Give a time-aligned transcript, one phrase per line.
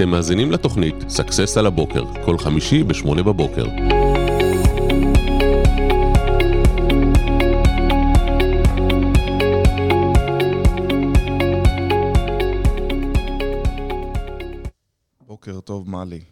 [0.00, 3.64] אתם מאזינים לתוכנית Success על הבוקר, כל חמישי ב-8 בבוקר.
[15.20, 16.24] בוקר טוב, מלי.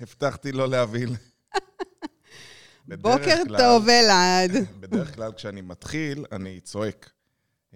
[0.00, 1.08] הבטחתי לא להבין.
[2.88, 4.50] בוקר כלל- טוב, אלעד.
[4.80, 7.10] בדרך כלל כשאני מתחיל, אני צועק.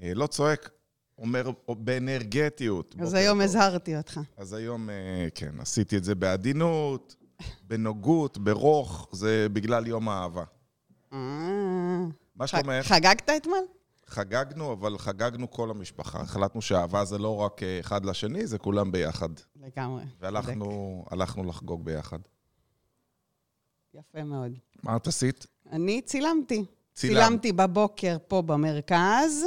[0.03, 0.71] אה, לא צועק,
[1.19, 2.95] אומר באנרגטיות.
[2.99, 3.45] אז היום טוב.
[3.45, 4.21] הזהרתי אותך.
[4.37, 7.17] אז היום, אה, כן, עשיתי את זה בעדינות,
[7.63, 10.45] בנוגות, ברוך, זה בגלל יום האהבה.
[11.13, 11.19] אה.
[12.37, 12.87] מה שלומך?
[12.87, 13.59] חגגת אתמול?
[14.07, 16.21] חגגנו, אבל חגגנו כל המשפחה.
[16.21, 19.29] החלטנו שאהבה זה לא רק אה, אחד לשני, זה כולם ביחד.
[19.57, 20.05] לגמרי.
[20.21, 22.19] והלכנו הלכנו לחגוג ביחד.
[23.95, 24.53] יפה מאוד.
[24.83, 25.47] מה את עשית?
[25.73, 26.65] אני צילמתי.
[26.95, 27.19] צילמת.
[27.23, 29.45] צילמתי בבוקר פה במרכז,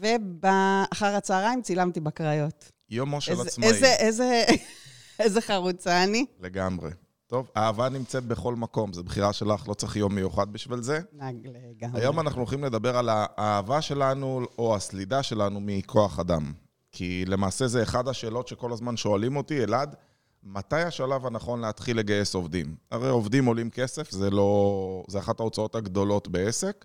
[0.00, 2.72] ואחר הצהריים צילמתי בקריות.
[2.90, 3.68] יומו של איזה- עצמאי.
[3.68, 4.44] איזה, איזה,
[5.20, 6.26] איזה חרוצה אני.
[6.40, 6.90] לגמרי.
[7.26, 11.00] טוב, אהבה נמצאת בכל מקום, זו בחירה שלך, לא צריך יום מיוחד בשביל זה.
[11.12, 12.00] לגמרי.
[12.00, 16.52] היום אנחנו הולכים לדבר על האהבה שלנו, או הסלידה שלנו מכוח אדם.
[16.92, 19.94] כי למעשה זה אחד השאלות שכל הזמן שואלים אותי, אלעד,
[20.42, 22.76] מתי השלב הנכון להתחיל לגייס עובדים?
[22.90, 25.04] הרי עובדים עולים כסף, זה לא...
[25.08, 26.84] זה אחת ההוצאות הגדולות בעסק,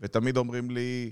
[0.00, 1.10] ותמיד אומרים לי,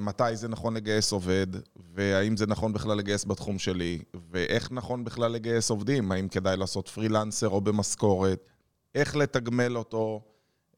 [0.00, 1.46] מתי זה נכון לגייס עובד,
[1.94, 3.98] והאם זה נכון בכלל לגייס בתחום שלי,
[4.30, 8.50] ואיך נכון בכלל לגייס עובדים, האם כדאי לעשות פרילנסר או במשכורת,
[8.94, 10.20] איך לתגמל אותו,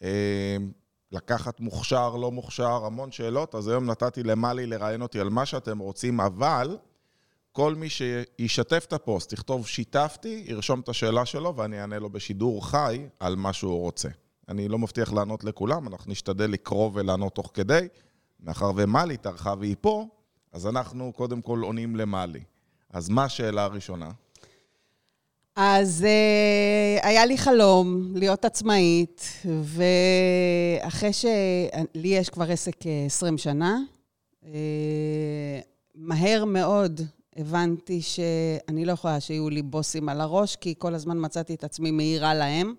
[0.02, 0.56] אה,
[1.12, 3.54] לקחת מוכשר, לא מוכשר, המון שאלות.
[3.54, 6.78] אז היום נתתי למלי לראיין אותי על מה שאתם רוצים, אבל
[7.52, 12.66] כל מי שישתף את הפוסט, יכתוב שיתפתי, ירשום את השאלה שלו ואני אענה לו בשידור
[12.66, 14.08] חי על מה שהוא רוצה.
[14.48, 17.88] אני לא מבטיח לענות לכולם, אנחנו נשתדל לקרוא ולענות תוך כדי.
[18.42, 20.06] מאחר ומלי טרחה והיא פה,
[20.52, 22.40] אז אנחנו קודם כל עונים למלי.
[22.92, 24.10] אז מה השאלה הראשונה?
[25.56, 33.78] אז uh, היה לי חלום להיות עצמאית, ואחרי שלי יש כבר עסק uh, 20 שנה,
[34.42, 34.46] uh,
[35.94, 37.00] מהר מאוד
[37.36, 41.90] הבנתי שאני לא יכולה שיהיו לי בוסים על הראש, כי כל הזמן מצאתי את עצמי
[41.90, 42.74] מעירה להם,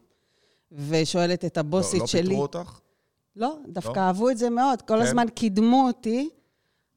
[0.71, 2.21] ושואלת את הבוסית לא, לא שלי...
[2.21, 2.79] פיטרו אותך?
[3.35, 4.03] לא, דווקא לא?
[4.05, 4.81] אהבו את זה מאוד.
[4.81, 5.01] כל כן.
[5.01, 6.29] הזמן קידמו אותי,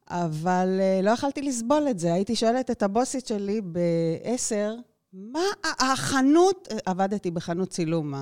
[0.09, 2.13] אבל אה, לא יכלתי לסבול את זה.
[2.13, 4.75] הייתי שואלת את הבוסית שלי בעשר,
[5.13, 8.13] מה ה- החנות, עבדתי בחנות צילום,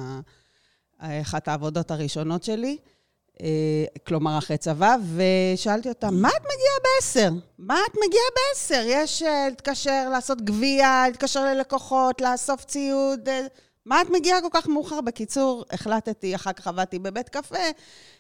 [1.00, 2.78] אחת העבודות הראשונות שלי,
[3.42, 3.48] אה,
[4.08, 7.30] כלומר אחרי צבא, ושאלתי אותה, מה את מגיעה בעשר?
[7.58, 8.84] מה את מגיעה בעשר?
[8.88, 13.30] יש אה, להתקשר, לעשות גבייה, להתקשר ללקוחות, לאסוף ציוד.
[13.86, 15.02] מה את מגיעה כל כך מאוחר?
[15.02, 17.56] בקיצור, החלטתי, אחר כך עבדתי בבית קפה,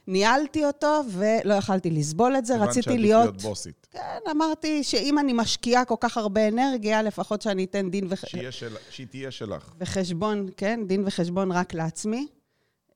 [0.07, 2.57] ניהלתי אותו, ולא יכלתי לסבול את זה.
[2.57, 3.41] רציתי שעדיף להיות...
[3.41, 3.87] בוסית.
[3.91, 8.25] כן, אמרתי שאם אני משקיעה כל כך הרבה אנרגיה, לפחות שאני אתן דין וח...
[8.25, 8.75] שיהיה של...
[8.89, 9.73] שהיא תהיה שלך.
[9.79, 12.27] וחשבון, כן, דין וחשבון רק לעצמי.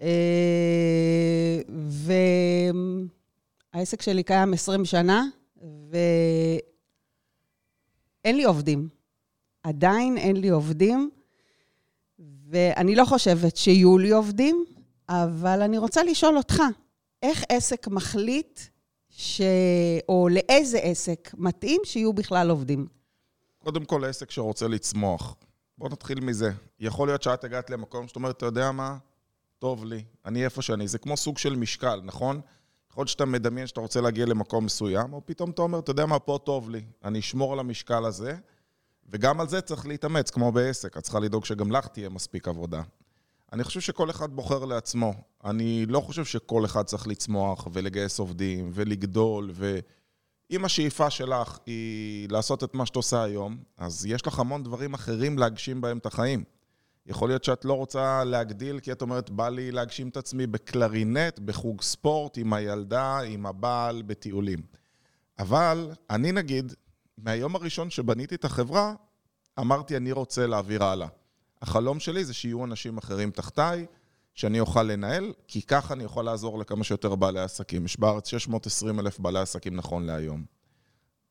[0.01, 1.61] אה,
[3.73, 5.25] והעסק שלי קיים 20 שנה,
[5.89, 6.61] ואין
[8.37, 8.89] לי עובדים.
[9.63, 11.09] עדיין אין לי עובדים,
[12.49, 14.65] ואני לא חושבת שיהיו לי עובדים,
[15.09, 16.61] אבל אני רוצה לשאול אותך,
[17.23, 18.59] איך עסק מחליט
[19.09, 19.41] ש...
[20.09, 22.87] או לאיזה עסק מתאים שיהיו בכלל עובדים?
[23.57, 25.35] קודם כל, עסק שרוצה לצמוח.
[25.77, 26.51] בוא נתחיל מזה.
[26.79, 28.97] יכול להיות שאת הגעת למקום שאת אומרת, אתה יודע מה?
[29.59, 30.87] טוב לי, אני איפה שאני.
[30.87, 32.41] זה כמו סוג של משקל, נכון?
[32.91, 36.05] יכול להיות שאתה מדמיין שאתה רוצה להגיע למקום מסוים, או פתאום אתה אומר, אתה יודע
[36.05, 36.81] מה, פה טוב לי.
[37.03, 38.35] אני אשמור על המשקל הזה,
[39.09, 40.97] וגם על זה צריך להתאמץ, כמו בעסק.
[40.97, 42.81] את צריכה לדאוג שגם לך תהיה מספיק עבודה.
[43.53, 45.13] אני חושב שכל אחד בוחר לעצמו.
[45.45, 49.79] אני לא חושב שכל אחד צריך לצמוח ולגייס עובדים ולגדול, ו...
[50.51, 54.93] אם השאיפה שלך היא לעשות את מה שאת עושה היום, אז יש לך המון דברים
[54.93, 56.43] אחרים להגשים בהם את החיים.
[57.05, 61.39] יכול להיות שאת לא רוצה להגדיל, כי את אומרת, בא לי להגשים את עצמי בקלרינט,
[61.39, 64.59] בחוג ספורט, עם הילדה, עם הבעל, בטיולים.
[65.39, 66.73] אבל אני נגיד,
[67.17, 68.93] מהיום הראשון שבניתי את החברה,
[69.59, 71.07] אמרתי, אני רוצה להעביר הלאה.
[71.61, 73.85] החלום שלי זה שיהיו אנשים אחרים תחתיי,
[74.33, 77.85] שאני אוכל לנהל, כי ככה אני יכול לעזור לכמה שיותר בעלי עסקים.
[77.85, 80.45] יש בארץ 620 אלף בעלי עסקים נכון להיום.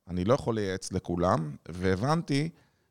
[0.08, 2.49] אני לא יכול לייעץ לכולם, והבנתי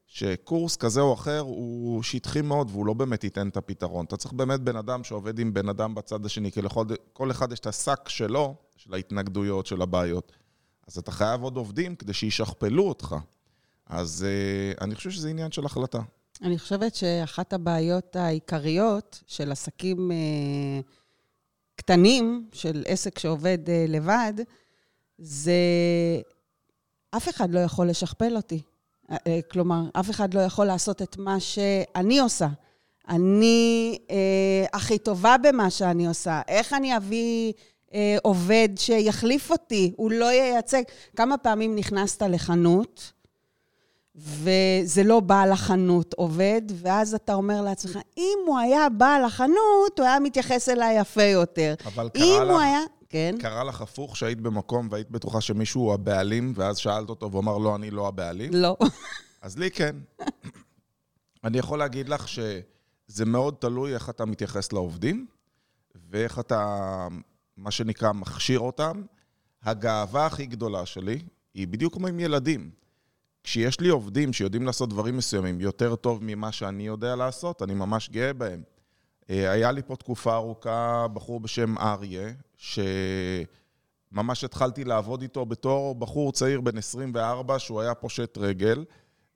[0.08, 4.06] שקורס כזה או אחר הוא שטחי מאוד והוא לא באמת ייתן את הפתרון.
[4.06, 7.52] אתה צריך באמת בן אדם שעובד עם בן אדם בצד השני, כי לכל כל אחד
[7.52, 10.32] יש את השק שלו, של ההתנגדויות, של הבעיות.
[10.88, 13.16] אז אתה חייב עוד עובדים כדי שישכפלו אותך.
[13.90, 16.00] אז uh, אני חושב שזה עניין של החלטה.
[16.42, 20.80] אני חושבת שאחת הבעיות העיקריות של עסקים אה,
[21.76, 24.34] קטנים, של עסק שעובד אה, לבד,
[25.18, 25.54] זה
[27.18, 28.62] אף אחד לא יכול לשכפל אותי.
[29.12, 32.48] אה, כלומר, אף אחד לא יכול לעשות את מה שאני עושה.
[33.10, 36.42] אני אה, הכי טובה במה שאני עושה.
[36.48, 37.54] איך אני אביא
[37.94, 39.94] אה, עובד שיחליף אותי?
[39.96, 40.84] הוא לא ייצג.
[41.16, 43.12] כמה פעמים נכנסת לחנות,
[44.16, 50.06] וזה לא בעל החנות עובד, ואז אתה אומר לעצמך, אם הוא היה בעל החנות, הוא
[50.06, 51.74] היה מתייחס אליי יפה יותר.
[51.86, 52.80] אבל אם קרה הוא לך, היה...
[53.10, 53.36] כן.
[53.40, 57.58] קרה לך הפוך, שהיית במקום והיית בטוחה שמישהו הוא הבעלים, ואז שאלת אותו והוא אמר,
[57.58, 58.54] לא, אני לא הבעלים?
[58.54, 58.78] לא.
[59.42, 59.96] אז לי כן.
[61.44, 65.26] אני יכול להגיד לך שזה מאוד תלוי איך אתה מתייחס לעובדים,
[66.10, 67.08] ואיך אתה,
[67.58, 69.02] מה שנקרא, מכשיר אותם.
[69.64, 71.22] הגאווה הכי גדולה שלי
[71.54, 72.85] היא בדיוק כמו עם ילדים.
[73.46, 78.10] כשיש לי עובדים שיודעים לעשות דברים מסוימים יותר טוב ממה שאני יודע לעשות, אני ממש
[78.10, 78.62] גאה בהם.
[79.30, 86.32] אה, היה לי פה תקופה ארוכה בחור בשם אריה, שממש התחלתי לעבוד איתו בתור בחור
[86.32, 88.86] צעיר בן 24, שהוא היה פושט רגל,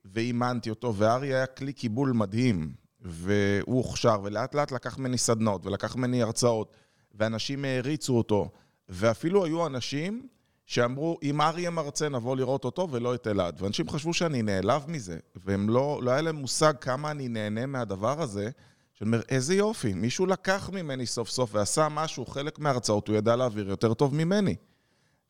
[0.04, 5.96] ואימנתי אותו, ואריה היה כלי קיבול מדהים, והוא הוכשר, ולאט לאט לקח ממני סדנות, ולקח
[5.96, 6.76] ממני הרצאות,
[7.14, 8.50] ואנשים העריצו אותו,
[8.88, 10.28] ואפילו היו אנשים
[10.70, 13.62] שאמרו, אם אריה מרצה, נבוא לראות אותו ולא את אלעד.
[13.62, 18.22] ואנשים חשבו שאני נעלב מזה, והם לא, לא היה להם מושג כמה אני נהנה מהדבר
[18.22, 18.50] הזה.
[18.94, 23.36] שאני אומר, איזה יופי, מישהו לקח ממני סוף סוף ועשה משהו, חלק מההרצאות הוא ידע
[23.36, 24.56] להעביר יותר טוב ממני.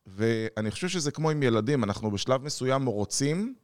[0.07, 3.55] ואני חושב שזה כמו עם ילדים, אנחנו בשלב מסוים רוצים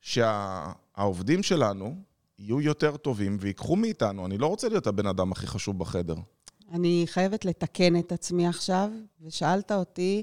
[0.00, 1.96] שהעובדים שלנו
[2.38, 4.26] יהיו יותר טובים ויקחו מאיתנו.
[4.26, 6.16] אני לא רוצה להיות הבן אדם הכי חשוב בחדר.
[6.72, 8.90] אני חייבת לתקן את עצמי עכשיו,
[9.22, 10.22] ושאלת אותי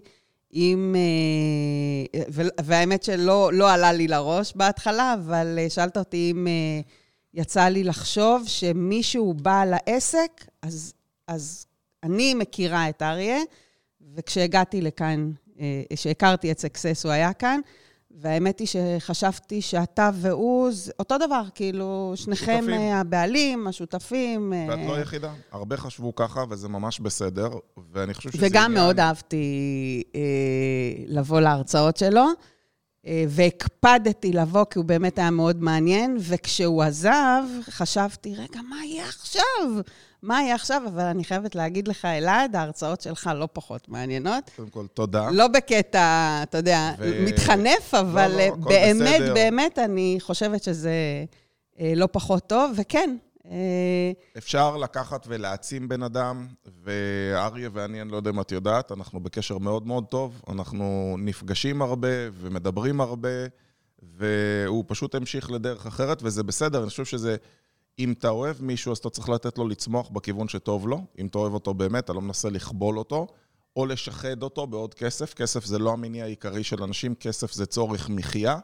[0.53, 0.95] אם...
[0.95, 2.21] אה,
[2.63, 6.81] והאמת שלא לא עלה לי לראש בהתחלה, אבל אה, שאלת אותי אם אה,
[7.33, 10.93] יצא לי לחשוב שמישהו בא לעסק, אז,
[11.27, 11.65] אז
[12.03, 13.39] אני מכירה את אריה,
[14.15, 15.31] וכשהגעתי לכאן,
[15.93, 17.59] כשהכרתי את סקסס, הוא היה כאן,
[18.19, 20.69] והאמת היא שחשבתי שאתה והוא,
[20.99, 22.81] אותו דבר, כאילו, שניכם שותפים.
[22.93, 24.53] הבעלים, השותפים.
[24.69, 25.33] ואת אה, לא היחידה.
[25.51, 27.49] הרבה חשבו ככה, וזה ממש בסדר,
[27.93, 29.45] ואני חושב שזה וגם עניין- מאוד אהבתי
[30.15, 30.21] אה,
[31.07, 32.25] לבוא להרצאות שלו,
[33.07, 39.05] אה, והקפדתי לבוא, כי הוא באמת היה מאוד מעניין, וכשהוא עזב, חשבתי, רגע, מה יהיה
[39.05, 39.43] עכשיו?
[40.23, 40.81] מה יהיה עכשיו?
[40.87, 44.51] אבל אני חייבת להגיד לך, אלעד, ההרצאות שלך לא פחות מעניינות.
[44.55, 45.29] קודם כל, תודה.
[45.31, 49.33] לא בקטע, אתה יודע, ו- מתחנף, אבל לא, אה, הכל באמת, בסדר.
[49.33, 51.25] באמת, אני חושבת שזה
[51.79, 56.47] אה, לא פחות טוב, וכן, אה, אפשר לקחת ולהעצים בן אדם,
[56.83, 61.81] ואריה ואני, אני לא יודע אם את יודעת, אנחנו בקשר מאוד מאוד טוב, אנחנו נפגשים
[61.81, 63.29] הרבה ומדברים הרבה,
[64.17, 67.35] והוא פשוט המשיך לדרך אחרת, וזה בסדר, אני חושב שזה...
[68.03, 71.01] אם אתה אוהב מישהו, אז אתה צריך לתת לו לצמוח בכיוון שטוב לו.
[71.19, 73.27] אם אתה אוהב אותו באמת, אתה לא מנסה לכבול אותו,
[73.75, 75.33] או לשחד אותו בעוד כסף.
[75.33, 78.57] כסף זה לא המניע העיקרי של אנשים, כסף זה צורך מחיה.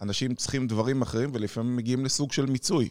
[0.00, 2.88] אנשים צריכים דברים אחרים, ולפעמים מגיעים לסוג של מיצוי.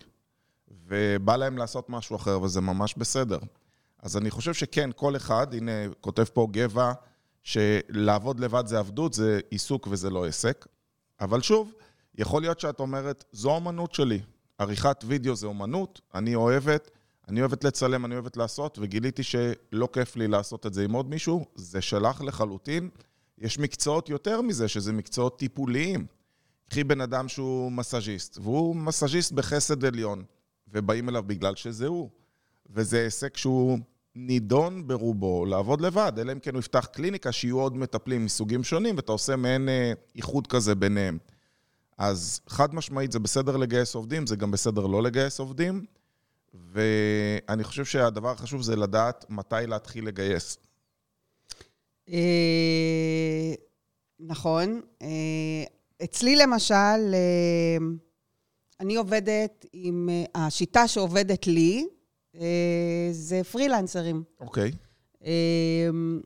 [0.88, 3.40] ובא להם לעשות משהו אחר, וזה ממש בסדר.
[4.00, 5.72] אז אני חושב שכן, כל אחד, הנה,
[6.02, 6.94] כותב פה גבע,
[7.44, 10.68] שלעבוד לבד זה עבדות, זה עיסוק וזה לא עסק.
[11.22, 11.74] אבל שוב,
[12.18, 14.20] יכול להיות שאת אומרת, זו האמנות שלי.
[14.57, 16.92] עריכת וידאו זה אומנות, אני אוהבת,
[17.28, 21.10] אני אוהבת לצלם, אני אוהבת לעשות, וגיליתי שלא כיף לי לעשות את זה עם עוד
[21.10, 22.90] מישהו, זה שלך לחלוטין.
[23.38, 26.06] יש מקצועות יותר מזה, שזה מקצועות טיפוליים.
[26.70, 30.24] קחי בן אדם שהוא מסאז'יסט, והוא מסאז'יסט בחסד עליון,
[30.68, 32.10] ובאים אליו בגלל שזה הוא.
[32.70, 33.79] וזה עסק שהוא
[34.15, 38.96] נידון ברובו לעבוד לבד, אלא אם כן הוא יפתח קליניקה שיהיו עוד מטפלים מסוגים שונים,
[38.96, 41.18] ואתה עושה מעין אה, איחוד כזה ביניהם.
[41.98, 45.86] אז חד משמעית זה בסדר לגייס עובדים, זה גם בסדר לא לגייס עובדים,
[46.54, 50.58] ואני חושב שהדבר החשוב זה לדעת מתי להתחיל לגייס.
[52.10, 53.54] אה,
[54.20, 54.82] נכון.
[55.02, 55.08] אה,
[56.04, 57.78] אצלי למשל, אה,
[58.80, 60.10] אני עובדת עם...
[60.36, 61.88] השיטה שעובדת לי
[63.12, 64.24] זה פרילנסרים.
[64.40, 64.72] אוקיי.
[65.22, 66.22] אמ,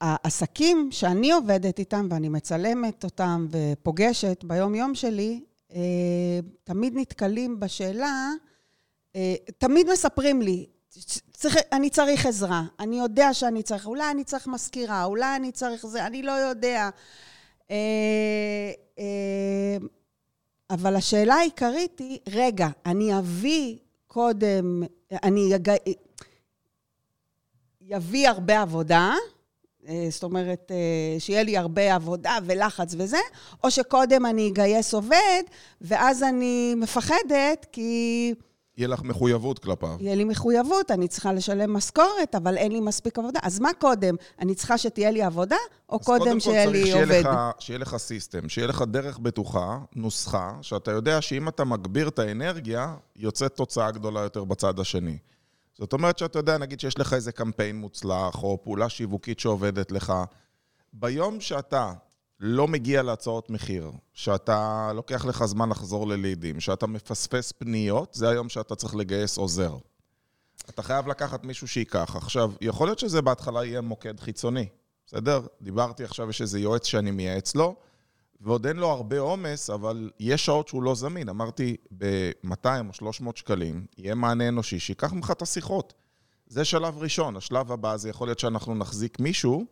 [0.00, 5.40] והעסקים שאני עובדת איתם, ואני מצלמת אותם ופוגשת ביום-יום שלי,
[5.72, 5.80] אה,
[6.64, 8.30] תמיד נתקלים בשאלה,
[9.16, 10.66] אה, תמיד מספרים לי,
[11.32, 15.86] צריך, אני צריך עזרה, אני יודע שאני צריך, אולי אני צריך מזכירה, אולי אני צריך
[15.86, 16.90] זה, אני לא יודע.
[17.70, 17.76] אה,
[20.70, 23.76] אבל השאלה העיקרית היא, רגע, אני אביא
[24.06, 25.70] קודם, אני אג...
[27.82, 29.14] יביא הרבה עבודה,
[30.10, 33.18] זאת אומרת, אה, שיהיה לי הרבה עבודה ולחץ וזה,
[33.64, 35.42] או שקודם אני אגייס עובד,
[35.80, 38.34] ואז אני מפחדת, כי
[38.80, 39.96] יהיה לך מחויבות כלפיו.
[40.00, 43.40] יהיה לי מחויבות, אני צריכה לשלם משכורת, אבל אין לי מספיק עבודה.
[43.42, 44.14] אז מה קודם?
[44.38, 45.56] אני צריכה שתהיה לי עבודה,
[45.88, 47.20] או אז קודם קודם כל שיהיה צריך לי שיהיה עובד?
[47.20, 52.18] לך, שיהיה לך סיסטם, שיהיה לך דרך בטוחה, נוסחה, שאתה יודע שאם אתה מגביר את
[52.18, 55.18] האנרגיה, יוצאת תוצאה גדולה יותר בצד השני.
[55.80, 60.12] זאת אומרת שאתה יודע, נגיד שיש לך איזה קמפיין מוצלח, או פעולה שיווקית שעובדת לך,
[60.92, 61.92] ביום שאתה
[62.40, 68.48] לא מגיע להצעות מחיר, שאתה לוקח לך זמן לחזור ללידים, שאתה מפספס פניות, זה היום
[68.48, 69.76] שאתה צריך לגייס עוזר.
[70.68, 72.16] אתה חייב לקחת מישהו שייקח.
[72.16, 74.68] עכשיו, יכול להיות שזה בהתחלה יהיה מוקד חיצוני,
[75.06, 75.46] בסדר?
[75.62, 77.74] דיברתי עכשיו, יש איזה יועץ שאני מייעץ לו,
[78.40, 81.28] ועוד אין לו הרבה עומס, אבל יש שעות שהוא לא זמין.
[81.28, 85.94] אמרתי, ב-200 או 300 שקלים, יהיה מענה אנושי שייקח ממך את השיחות.
[86.46, 87.36] זה שלב ראשון.
[87.36, 89.64] השלב הבא זה יכול להיות שאנחנו נחזיק מישהו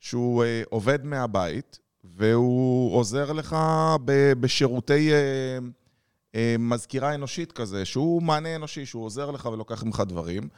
[0.00, 3.56] שהוא אה, עובד מהבית, והוא עוזר לך
[4.04, 5.18] ב- בשירותי אה,
[6.34, 10.48] אה, מזכירה אנושית כזה, שהוא מענה אנושי, שהוא עוזר לך ולוקח ממך דברים.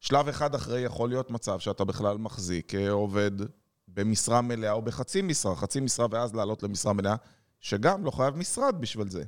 [0.00, 3.30] שלב אחד אחרי יכול להיות מצב שאתה בכלל מחזיק אה, עובד
[3.98, 7.14] במשרה מלאה או בחצי משרה, חצי משרה ואז לעלות למשרה מלאה,
[7.60, 9.24] שגם לא חייב משרד בשביל זה.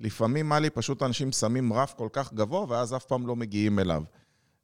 [0.00, 3.78] לפעמים, מה לי, פשוט אנשים שמים רף כל כך גבוה ואז אף פעם לא מגיעים
[3.78, 4.02] אליו.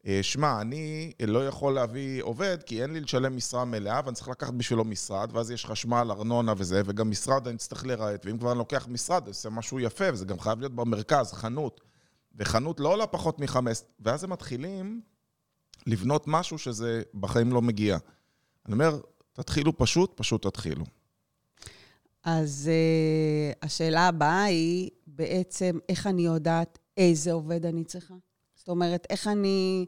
[0.06, 4.28] אה, שמע, אני לא יכול להביא עובד כי אין לי לשלם משרה מלאה ואני צריך
[4.28, 8.50] לקחת בשבילו משרד, ואז יש חשמל, ארנונה וזה, וגם משרד אני צריך לרהט, ואם כבר
[8.50, 11.80] אני לוקח משרד, אני עושה משהו יפה, וזה גם חייב להיות במרכז, חנות.
[12.36, 15.00] וחנות לא עולה פחות מחמש, ואז הם מתחילים
[15.86, 17.98] לבנות משהו שזה בחיים לא מגיע.
[18.66, 19.00] אני אומר,
[19.42, 20.84] תתחילו פשוט, פשוט תתחילו.
[22.24, 28.14] אז uh, השאלה הבאה היא בעצם, איך אני יודעת איזה עובד אני צריכה?
[28.54, 29.86] זאת אומרת, איך אני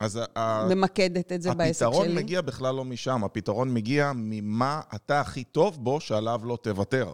[0.00, 0.20] אז
[0.70, 1.88] ממקדת את זה בעסק שלי?
[1.88, 7.12] הפתרון מגיע בכלל לא משם, הפתרון מגיע ממה אתה הכי טוב בו, שעליו לא תוותר.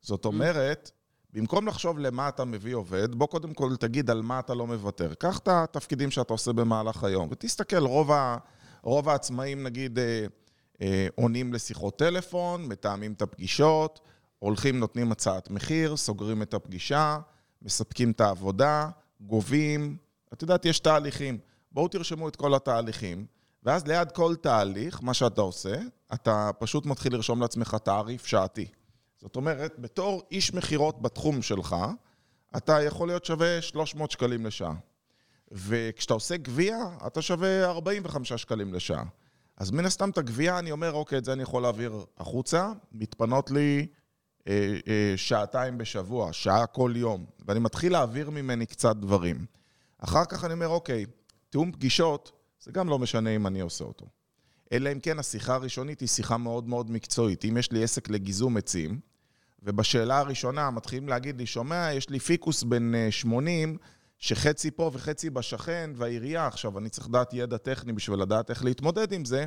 [0.00, 0.90] זאת אומרת,
[1.32, 5.14] במקום לחשוב למה אתה מביא עובד, בוא קודם כל תגיד על מה אתה לא מוותר.
[5.14, 8.36] קח את התפקידים שאתה עושה במהלך היום, ותסתכל, רוב, ה,
[8.82, 10.26] רוב העצמאים, נגיד, אה,
[11.14, 14.00] עונים לשיחות טלפון, מתאמים את הפגישות,
[14.38, 17.18] הולכים, נותנים הצעת מחיר, סוגרים את הפגישה,
[17.62, 18.88] מספקים את העבודה,
[19.20, 19.96] גובים.
[20.32, 21.38] את יודעת, יש תהליכים.
[21.72, 23.26] בואו תרשמו את כל התהליכים,
[23.62, 25.76] ואז ליד כל תהליך, מה שאתה עושה,
[26.14, 28.66] אתה פשוט מתחיל לרשום לעצמך תעריף שעתי.
[29.20, 31.76] זאת אומרת, בתור איש מכירות בתחום שלך,
[32.56, 34.74] אתה יכול להיות שווה 300 שקלים לשעה.
[35.52, 39.04] וכשאתה עושה גבייה, אתה שווה 45 שקלים לשעה.
[39.56, 43.50] אז מן הסתם את הגבייה, אני אומר, אוקיי, את זה אני יכול להעביר החוצה, מתפנות
[43.50, 43.86] לי
[44.48, 49.46] אה, אה, שעתיים בשבוע, שעה כל יום, ואני מתחיל להעביר ממני קצת דברים.
[49.98, 51.06] אחר כך אני אומר, אוקיי,
[51.50, 54.06] תיאום פגישות, זה גם לא משנה אם אני עושה אותו.
[54.72, 57.44] אלא אם כן השיחה הראשונית היא שיחה מאוד מאוד מקצועית.
[57.44, 59.00] אם יש לי עסק לגיזום עצים,
[59.62, 63.76] ובשאלה הראשונה מתחילים להגיד לי, שומע, יש לי פיקוס אה, 80,
[64.22, 69.12] שחצי פה וחצי בשכן, והעירייה, עכשיו אני צריך לדעת ידע טכני בשביל לדעת איך להתמודד
[69.12, 69.46] עם זה,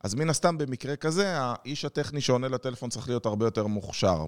[0.00, 4.26] אז מן הסתם במקרה כזה, האיש הטכני שעונה לטלפון צריך להיות הרבה יותר מוכשר.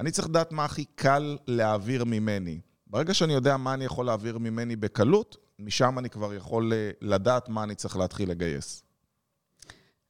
[0.00, 2.60] אני צריך לדעת מה הכי קל להעביר ממני.
[2.86, 7.48] ברגע שאני יודע מה אני יכול להעביר ממני בקלות, משם אני כבר יכול אה, לדעת
[7.48, 8.82] מה אני צריך להתחיל לגייס.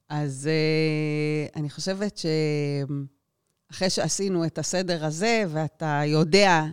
[0.09, 2.17] אז uh, אני חושבת
[3.71, 6.63] שאחרי שעשינו את הסדר הזה, ואתה יודע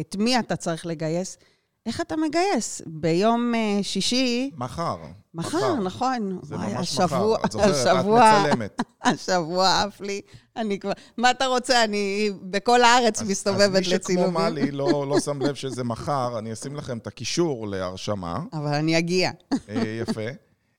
[0.00, 1.38] את מי אתה צריך לגייס,
[1.86, 2.82] איך אתה מגייס?
[2.86, 4.96] ביום uh, שישי, מחר.
[5.34, 6.38] מחר, נכון.
[6.42, 7.46] זה וואי, ממש השבוע, מחר.
[7.46, 8.82] את זוכרת, השבוע, את מצלמת.
[9.04, 10.20] השבוע עף לי.
[10.56, 11.84] אני כבר, מה אתה רוצה?
[11.84, 14.34] אני בכל הארץ אז- מסתובבת אז מי שכמו לצילומים.
[14.52, 18.38] מלי לא, לא שם לב שזה מחר, אני אשים לכם את הקישור להרשמה.
[18.52, 19.30] אבל אני אגיע.
[19.68, 20.20] אה, יפה.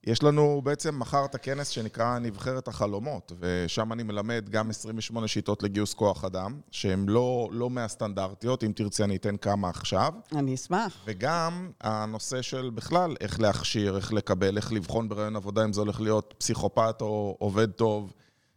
[0.06, 5.64] יש לנו בעצם מחר את הכנס שנקרא נבחרת החלומות, ושם אני מלמד גם 28 שיטות
[5.64, 10.98] לגיוס כוח אדם, שהן לא, לא מהסטנדרטיות, אם תרצי אני אתן כמה עכשיו, אני אשמח.
[11.06, 16.02] וגם הנושא של בכלל איך להכשיר, איך לקבל, איך לבחון ברעיון עבודה, אם זה הולך
[16.02, 18.14] להיות פסיכופת או עובד טוב.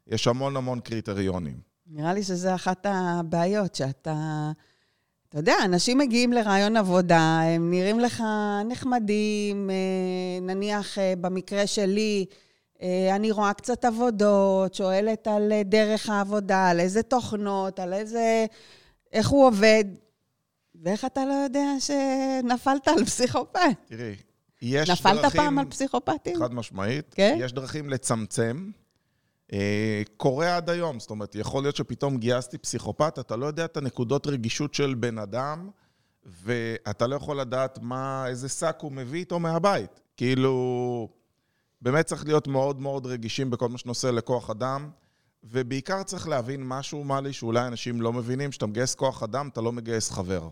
[0.07, 1.61] יש המון המון קריטריונים.
[1.87, 4.51] נראה לי שזה אחת הבעיות, שאתה...
[5.29, 8.23] אתה יודע, אנשים מגיעים לרעיון עבודה, הם נראים לך
[8.69, 12.27] נחמדים, אה, נניח אה, במקרה שלי,
[12.83, 18.47] אה, אני רואה קצת עבודות, שואלת על דרך העבודה, על איזה תוכנות, על איזה...
[19.13, 19.85] איך הוא עובד,
[20.83, 23.61] ואיך אתה לא יודע שנפלת על פסיכופת?
[23.87, 24.17] תראי,
[24.63, 25.41] יש נפלת דרכים...
[25.41, 26.39] פעם על פסיכופטים?
[26.39, 27.15] חד משמעית.
[27.15, 27.37] כן?
[27.41, 28.71] יש דרכים לצמצם.
[29.53, 33.77] אה, קורה עד היום, זאת אומרת, יכול להיות שפתאום גייסתי פסיכופת, אתה לא יודע את
[33.77, 35.71] הנקודות רגישות של בן אדם,
[36.25, 40.01] ואתה לא יכול לדעת מה, איזה שק הוא מביא איתו מהבית.
[40.17, 41.09] כאילו,
[41.83, 44.91] באמת צריך להיות מאוד מאוד רגישים בכל מה שנושא לכוח אדם,
[45.45, 49.73] ובעיקר צריך להבין משהו, מלי, שאולי אנשים לא מבינים, שאתה מגייס כוח אדם, אתה לא
[49.73, 50.49] מגייס חבר.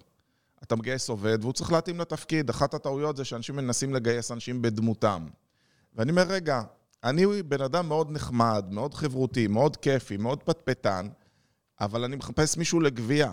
[0.63, 2.51] אתה מגייס עובד והוא צריך להתאים לתפקיד.
[2.51, 5.27] אחת הטעויות זה שאנשים מנסים לגייס אנשים בדמותם.
[5.95, 6.63] ואני אומר, רגע,
[7.07, 11.09] אני בן אדם מאוד נחמד, מאוד חברותי, מאוד כיפי, מאוד פטפטן,
[11.81, 13.33] אבל אני מחפש מישהו לגבייה.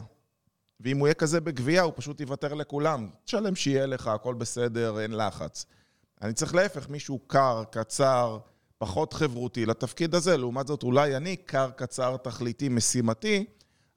[0.79, 3.09] ואם הוא יהיה כזה בגבייה, הוא פשוט יוותר לכולם.
[3.25, 5.65] תשלם שיהיה לך, הכל בסדר, אין לחץ.
[6.21, 8.37] אני צריך להפך, מישהו קר, קצר,
[8.77, 10.37] פחות חברותי לתפקיד הזה.
[10.37, 13.45] לעומת זאת, אולי אני קר, קצר, תכליתי, משימתי,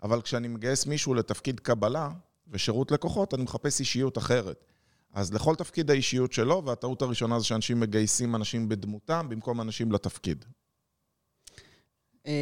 [0.02, 2.10] אבל כשאני מגייס מישהו לתפקיד קבלה
[2.48, 4.64] ושירות לקוחות, אני מחפש אישיות אחרת.
[5.16, 10.44] אז לכל תפקיד האישיות שלו, והטעות הראשונה זה שאנשים מגייסים אנשים בדמותם במקום אנשים לתפקיד.
[12.26, 12.32] אה,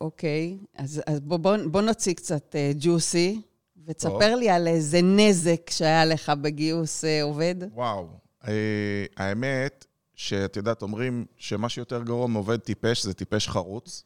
[0.00, 3.40] אוקיי, אז, אז בוא, בוא, בוא נוציא קצת אה, ג'וסי,
[3.86, 4.38] ותספר טוב.
[4.38, 7.54] לי על איזה נזק שהיה לך בגיוס אה, עובד.
[7.74, 8.08] וואו.
[8.48, 14.04] אה, האמת, שאת יודעת, אומרים שמה שיותר גרוע מעובד טיפש זה טיפש חרוץ.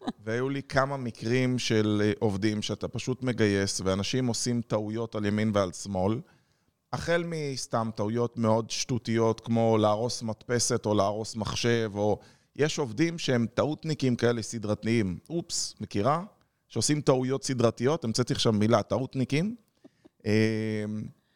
[0.24, 5.50] והיו לי כמה מקרים של אה, עובדים שאתה פשוט מגייס, ואנשים עושים טעויות על ימין
[5.54, 6.20] ועל שמאל.
[6.92, 12.18] החל מסתם טעויות מאוד שטותיות, כמו להרוס מדפסת או להרוס מחשב, או...
[12.56, 15.18] יש עובדים שהם טעותניקים כאלה סדרתיים.
[15.30, 16.22] אופס, מכירה?
[16.68, 19.56] שעושים טעויות סדרתיות, המצאתי עכשיו מילה, טעותניקים.
[20.26, 20.84] אה,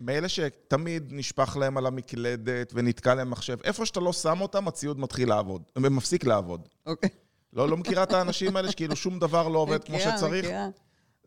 [0.01, 3.59] מאלה שתמיד נשפך להם על המקלדת ונתקע להם מחשב.
[3.65, 6.69] איפה שאתה לא שם אותם, הציוד מתחיל לעבוד, מפסיק לעבוד.
[6.87, 7.11] אוקיי.
[7.53, 10.45] לא, לא מכירה את האנשים האלה שכאילו שום דבר לא עובד כמו מכירה, שצריך?
[10.45, 10.69] מכירה.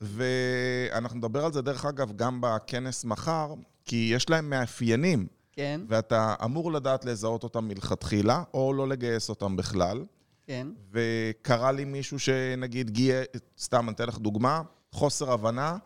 [0.02, 3.54] ואנחנו נדבר על זה, דרך אגב, גם בכנס מחר,
[3.88, 9.56] כי יש להם מאפיינים, כן, ואתה אמור לדעת לזהות אותם מלכתחילה, או לא לגייס אותם
[9.56, 10.06] בכלל.
[10.48, 10.68] כן.
[10.92, 13.26] וקרה לי מישהו שנגיד גייס,
[13.60, 15.78] סתם, אני אתן לך דוגמה, חוסר הבנה,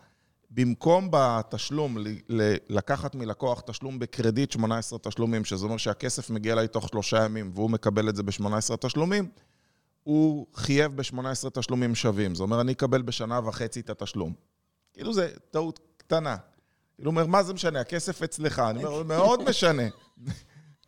[0.52, 6.68] במקום בתשלום, ל- ל- לקחת מלקוח תשלום בקרדיט 18 תשלומים, שזה אומר שהכסף מגיע אליי
[6.68, 9.30] תוך שלושה ימים והוא מקבל את זה ב-18 תשלומים,
[10.04, 12.36] הוא חייב ב-18 תשלומים שווים.
[12.36, 14.34] זה אומר, אני אקבל בשנה וחצי את התשלום.
[14.94, 16.38] כאילו זה טעות קטנה.
[17.02, 17.80] כאילו, הוא אומר, מה זה משנה?
[17.80, 18.60] הכסף אצלך.
[18.60, 19.84] אני אומר, מאוד משנה.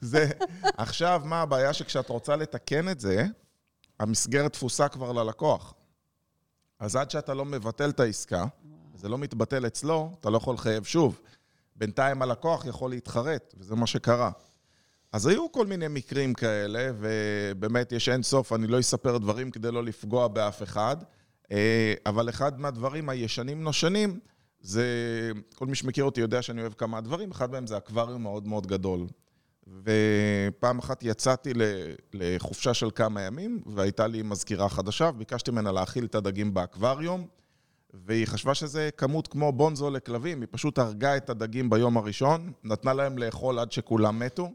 [0.02, 0.30] זה...
[0.78, 1.74] עכשיו, מה הבעיה?
[1.74, 3.26] שכשאת רוצה לתקן את זה,
[4.00, 5.74] המסגרת תפוסה כבר ללקוח.
[6.80, 8.46] אז עד שאתה לא מבטל את העסקה,
[8.96, 11.20] זה לא מתבטל אצלו, אתה לא יכול לחייב שוב.
[11.76, 14.32] בינתיים הלקוח יכול להתחרט, וזה מה שקרה.
[15.12, 19.72] אז היו כל מיני מקרים כאלה, ובאמת יש אין סוף, אני לא אספר דברים כדי
[19.72, 20.98] לא לפגוע באף אחד,
[21.52, 24.20] אה, אבל אחד מהדברים הישנים נושנים,
[24.64, 24.86] זה,
[25.56, 28.68] כל מי שמכיר אותי יודע שאני אוהב כמה דברים, אחד מהם זה אקווריום מאוד מאוד
[28.68, 29.08] גדול.
[29.84, 31.54] ופעם אחת יצאתי
[32.14, 37.28] לחופשה של כמה ימים, והייתה לי מזכירה חדשה, וביקשתי ממנה להאכיל את הדגים באקווריום,
[37.94, 42.94] והיא חשבה שזה כמות כמו בונזו לכלבים, היא פשוט הרגה את הדגים ביום הראשון, נתנה
[42.94, 44.52] להם לאכול עד שכולם מתו,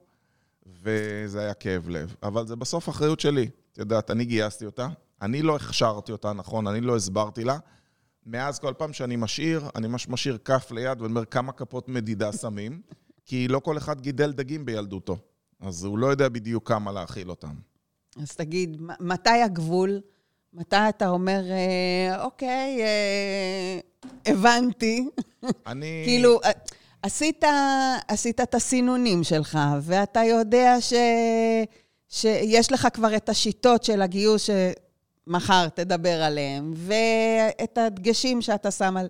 [0.83, 2.15] וזה היה כאב לב.
[2.23, 3.49] אבל זה בסוף אחריות שלי.
[3.73, 4.89] את יודעת, אני גייסתי אותה,
[5.23, 7.59] אני לא הכשרתי אותה נכון, אני לא הסברתי לה.
[8.29, 12.81] מאז כל פעם שאני משאיר, אני ממש משאיר כף ליד ואומר כמה כפות מדידה שמים,
[13.27, 15.17] כי לא כל אחד גידל דגים בילדותו.
[15.61, 17.55] אז הוא לא יודע בדיוק כמה להאכיל אותם.
[18.23, 20.01] אז תגיד, מתי הגבול?
[20.55, 23.81] מתי אתה אומר, אה, אוקיי, אה,
[24.27, 25.09] הבנתי.
[25.67, 26.03] אני...
[26.07, 26.51] כאילו, אה,
[27.03, 27.45] עשית,
[28.09, 30.93] עשית את הסינונים שלך, ואתה יודע ש,
[32.09, 34.51] שיש לך כבר את השיטות של הגיוס
[35.29, 39.09] שמחר תדבר עליהם, ואת הדגשים שאתה שם על...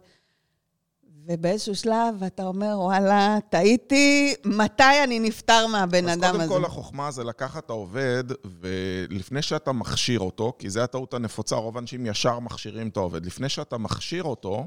[1.27, 6.55] ובאיזשהו שלב אתה אומר, וואלה, טעיתי, מתי אני נפטר מהבן אז אדם קודם הזה?
[6.55, 8.25] כל החוכמה זה לקחת את העובד,
[8.61, 13.27] ולפני שאתה מכשיר אותו, כי זו הטעות הנפוצה, רוב האנשים ישר מכשירים את העובד.
[13.27, 14.67] לפני שאתה מכשיר אותו,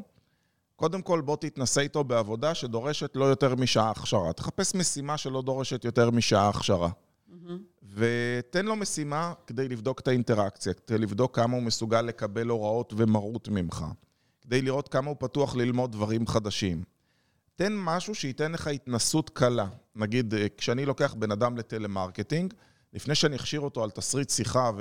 [0.75, 4.33] קודם כל בוא תתנסה איתו בעבודה שדורשת לא יותר משעה הכשרה.
[4.33, 6.89] תחפש משימה שלא דורשת יותר משעה הכשרה.
[7.93, 13.47] ותן לו משימה כדי לבדוק את האינטראקציה, כדי לבדוק כמה הוא מסוגל לקבל הוראות ומרות
[13.47, 13.85] ממך,
[14.41, 16.83] כדי לראות כמה הוא פתוח ללמוד דברים חדשים.
[17.55, 19.67] תן משהו שייתן לך התנסות קלה.
[19.95, 22.53] נגיד, אה, כשאני לוקח בן אדם לטלמרקטינג,
[22.93, 24.71] לפני שאני אכשיר אותו על תסריט שיחה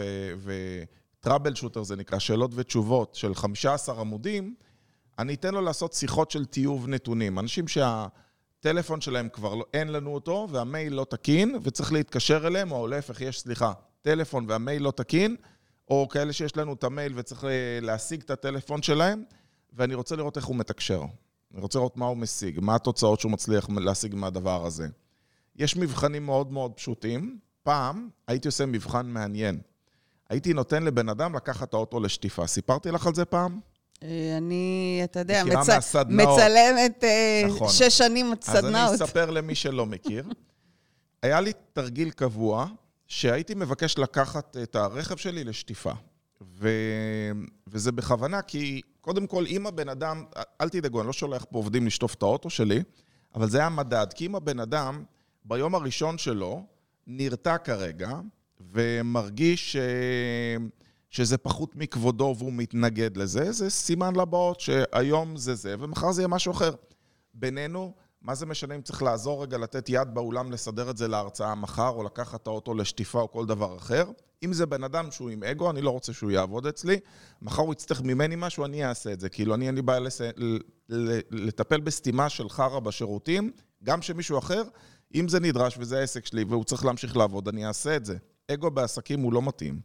[0.43, 4.55] ו trouble shooter, זה נקרא, שאלות ותשובות של 15 עמודים,
[5.19, 7.39] אני אתן לו לעשות שיחות של טיוב נתונים.
[7.39, 7.69] אנשים
[8.63, 13.21] שהטלפון שלהם כבר לא, אין לנו אותו, והמייל לא תקין, וצריך להתקשר אליהם, או להפך,
[13.21, 15.37] יש, סליחה, טלפון והמייל לא תקין,
[15.89, 19.25] או כאלה שיש לנו את המייל וצריך אה, להשיג את הטלפון שלהם,
[19.73, 21.03] ואני רוצה לראות איך הוא מתקשר.
[21.55, 24.89] אני רוצה לראות מה הוא משיג, מה התוצאות שהוא מצליח להשיג מהדבר הזה.
[25.57, 27.39] יש מבחנים מאוד מאוד פשוטים.
[27.63, 29.61] פעם הייתי עושה מבחן מעניין.
[30.29, 32.47] הייתי נותן לבן אדם לקחת את האוטו לשטיפה.
[32.47, 33.61] סיפרתי לך על זה פעם?
[34.03, 35.69] אה, אני, אתה יודע, מצ...
[36.09, 37.69] מצלמת אה, נכון.
[37.69, 38.95] שש שנים אז אני סדנאות.
[38.95, 40.25] אספר למי שלא מכיר.
[41.23, 42.67] היה לי תרגיל קבוע,
[43.07, 45.93] שהייתי מבקש לקחת את הרכב שלי לשטיפה.
[46.43, 46.69] ו...
[47.67, 50.25] וזה בכוונה, כי קודם כל, אם הבן אדם,
[50.61, 52.83] אל תדאגו, אני לא שולח פה עובדים לשטוף את האוטו שלי,
[53.35, 54.07] אבל זה המדד.
[54.15, 55.05] כי אם הבן אדם,
[55.45, 56.67] ביום הראשון שלו,
[57.07, 58.11] נרתע כרגע,
[58.73, 59.77] ומרגיש ש...
[61.11, 66.29] שזה פחות מכבודו והוא מתנגד לזה, זה סימן לבאות שהיום זה זה, ומחר זה יהיה
[66.29, 66.75] משהו אחר.
[67.35, 67.93] בינינו,
[68.23, 71.89] מה זה משנה אם צריך לעזור רגע, לתת יד באולם, לסדר את זה להרצאה מחר,
[71.89, 74.05] או לקחת את האוטו לשטיפה או כל דבר אחר?
[74.45, 76.99] אם זה בן אדם שהוא עם אגו, אני לא רוצה שהוא יעבוד אצלי,
[77.43, 79.29] מחר הוא יצטרך ממני משהו, אני אעשה את זה.
[79.29, 80.01] כאילו, אני אין לי בעיה.
[81.31, 83.51] לטפל בסתימה של חרא בשירותים,
[83.85, 84.63] גם שמישהו אחר,
[85.15, 88.17] אם זה נדרש וזה העסק שלי והוא צריך להמשיך לעבוד, אני אעשה את זה.
[88.51, 89.81] אגו בעסקים הוא לא מתאים.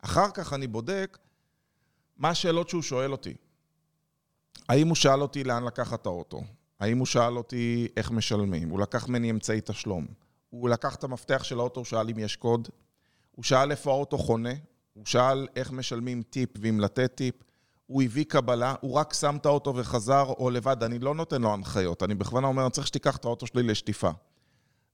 [0.00, 1.18] אחר כך אני בודק
[2.16, 3.34] מה השאלות שהוא שואל אותי.
[4.68, 6.42] האם הוא שאל אותי לאן לקחת את האוטו?
[6.80, 8.68] האם הוא שאל אותי איך משלמים?
[8.68, 10.06] הוא לקח ממני אמצעי תשלום.
[10.50, 12.68] הוא לקח את המפתח של האוטו, הוא שאל אם יש קוד.
[13.30, 14.52] הוא שאל איפה האוטו חונה.
[14.94, 17.34] הוא שאל איך משלמים טיפ ואם לתת טיפ.
[17.86, 21.52] הוא הביא קבלה, הוא רק שם את האוטו וחזר, או לבד, אני לא נותן לו
[21.52, 22.02] הנחיות.
[22.02, 24.10] אני בכוונה אומר, אני צריך שתיקח את האוטו שלי לשטיפה.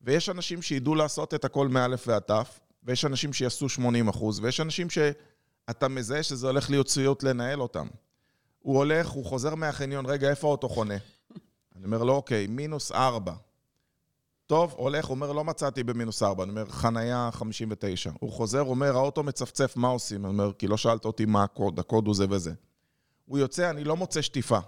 [0.03, 4.61] ויש אנשים שידעו לעשות את הכל מאלף ועד תף, ויש אנשים שיעשו 80 אחוז, ויש
[4.61, 7.87] אנשים שאתה מזהה שזה הולך להיות ציות לנהל אותם.
[8.59, 10.97] הוא הולך, הוא חוזר מהחניון, רגע, איפה האוטו חונה?
[11.77, 13.33] אני אומר לו, אוקיי, מינוס 4.
[14.47, 16.45] טוב, הולך, אומר, לא מצאתי במינוס 4.
[16.45, 18.11] אני אומר, חנייה 59.
[18.21, 20.25] הוא חוזר, אומר, האוטו מצפצף, מה עושים?
[20.25, 22.53] אני אומר, כי לא שאלת אותי מה הקוד, הקוד הוא זה וזה.
[23.25, 24.59] הוא יוצא, אני לא מוצא שטיפה.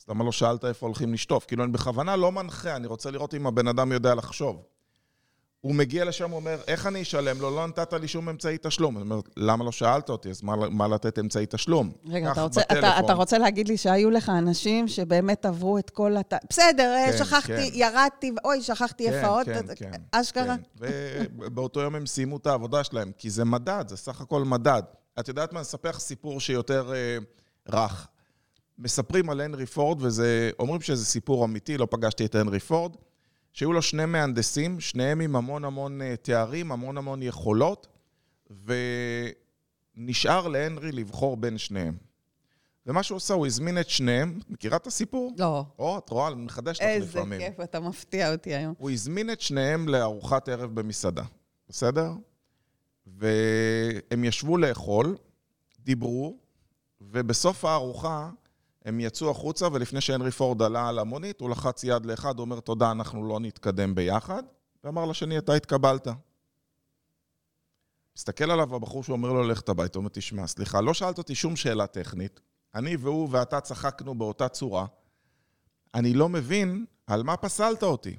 [0.00, 1.44] אז למה לא שאלת איפה הולכים לשטוף?
[1.46, 4.62] כאילו, אני בכוונה לא מנחה, אני רוצה לראות אם הבן אדם יודע לחשוב.
[5.62, 7.56] הוא מגיע לשם, הוא אומר, איך אני אשלם לו?
[7.56, 8.96] לא נתת לי שום אמצעי תשלום.
[8.96, 10.30] אני אומר, למה לא שאלת אותי?
[10.30, 11.92] אז מה, מה לתת אמצעי תשלום?
[12.06, 16.16] רגע, אתה רוצה, אתה, אתה רוצה להגיד לי שהיו לך אנשים שבאמת עברו את כל
[16.16, 16.34] הת...
[16.50, 17.78] בסדר, כן, שכחתי, כן.
[17.78, 20.56] ירדתי, אוי, שכחתי כן, איפה עוד, כן, כן, אשכרה.
[20.80, 20.88] כן.
[21.38, 24.82] ובאותו יום הם סיימו את העבודה שלהם, כי זה מדד, זה סך הכל מדד.
[25.20, 27.18] את יודעת מה, לך סיפור שיותר אה,
[27.68, 28.08] רך.
[28.78, 32.96] מספרים על הנרי פורד, וזה, אומרים שזה סיפור אמיתי, לא פגשתי את הנרי פורד.
[33.52, 37.86] שהיו לו שני מהנדסים, שניהם עם המון המון אה, תארים, המון המון יכולות,
[39.96, 41.96] ונשאר להנרי לבחור בין שניהם.
[42.86, 45.34] ומה שהוא עושה, הוא הזמין את שניהם, מכירה את הסיפור?
[45.38, 45.64] לא.
[45.78, 47.40] או, את רואה, אני מחדש לך לפעמים.
[47.40, 48.74] איזה כיף, אתה מפתיע אותי היום.
[48.78, 51.24] הוא הזמין את שניהם לארוחת ערב במסעדה,
[51.68, 52.12] בסדר?
[53.06, 55.16] והם ישבו לאכול,
[55.78, 56.36] דיברו,
[57.00, 58.30] ובסוף הארוחה
[58.84, 62.90] הם יצאו החוצה, ולפני שהנרי פורד עלה על המונית, הוא לחץ יד לאחד, אומר, תודה,
[62.90, 64.42] אנחנו לא נתקדם ביחד,
[64.84, 66.08] ואמר לשני, אתה התקבלת.
[68.16, 71.56] מסתכל עליו הבחור שאומר לו, לך הביתה, הוא אומר, תשמע, סליחה, לא שאלת אותי שום
[71.56, 72.40] שאלה טכנית,
[72.74, 74.86] אני והוא ואתה צחקנו באותה צורה,
[75.94, 78.16] אני לא מבין על מה פסלת אותי.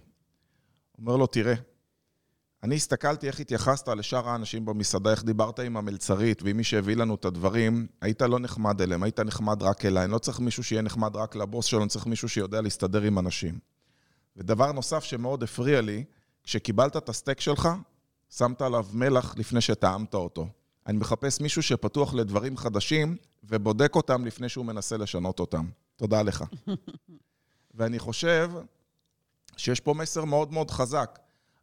[0.97, 1.53] אומר לו, תראה,
[2.63, 7.15] אני הסתכלתי איך התייחסת לשאר האנשים במסעדה, איך דיברת עם המלצרית ועם מי שהביא לנו
[7.15, 10.03] את הדברים, היית לא נחמד אליהם, היית נחמד רק אליי.
[10.03, 13.19] אני לא צריך מישהו שיהיה נחמד רק לבוס שלו, אני צריך מישהו שיודע להסתדר עם
[13.19, 13.59] אנשים.
[14.37, 16.03] ודבר נוסף שמאוד הפריע לי,
[16.43, 17.69] כשקיבלת את הסטייק שלך,
[18.29, 20.47] שמת עליו מלח לפני שטעמת אותו.
[20.87, 25.65] אני מחפש מישהו שפתוח לדברים חדשים ובודק אותם לפני שהוא מנסה לשנות אותם.
[25.95, 26.43] תודה לך.
[27.75, 28.51] ואני חושב
[29.57, 31.19] שיש פה מסר מאוד מאוד חזק.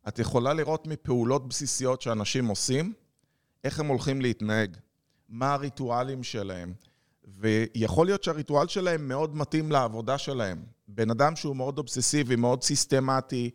[0.08, 2.92] את יכולה לראות מפעולות בסיסיות שאנשים עושים,
[3.64, 4.76] איך הם הולכים להתנהג,
[5.28, 6.72] מה הריטואלים שלהם.
[7.24, 10.64] ויכול להיות שהריטואל שלהם מאוד מתאים לעבודה שלהם.
[10.88, 13.50] בן אדם שהוא מאוד אובססיבי, מאוד סיסטמטי,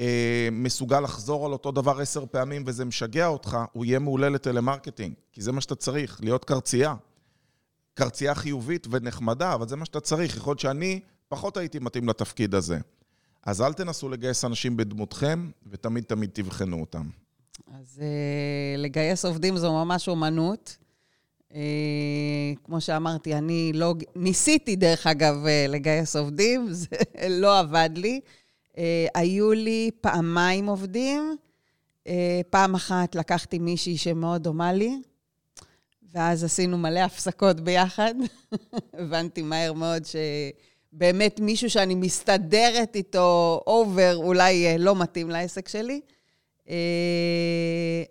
[0.00, 5.14] אה, מסוגל לחזור על אותו דבר עשר פעמים וזה משגע אותך, הוא יהיה מעולה לטלמרקטינג,
[5.32, 6.94] כי זה מה שאתה צריך, להיות קרצייה.
[7.94, 10.36] קרצייה חיובית ונחמדה, אבל זה מה שאתה צריך.
[10.36, 12.78] יכול להיות שאני פחות הייתי מתאים לתפקיד הזה.
[13.42, 17.08] אז אל תנסו לגייס אנשים בדמותכם, ותמיד תמיד תבחנו אותם.
[17.74, 20.76] אז uh, לגייס עובדים זו ממש אומנות.
[21.50, 21.54] Uh,
[22.64, 23.94] כמו שאמרתי, אני לא...
[24.16, 26.86] ניסיתי, דרך אגב, uh, לגייס עובדים, זה
[27.28, 28.20] לא עבד לי.
[28.72, 28.78] Uh,
[29.14, 31.36] היו לי פעמיים עובדים.
[32.04, 32.10] Uh,
[32.50, 35.00] פעם אחת לקחתי מישהי שמאוד דומה לי,
[36.12, 38.14] ואז עשינו מלא הפסקות ביחד.
[38.98, 40.16] הבנתי מהר מאוד ש...
[40.98, 46.00] באמת מישהו שאני מסתדרת איתו אובר, אולי אה, לא מתאים לעסק שלי.
[46.68, 48.02] אה,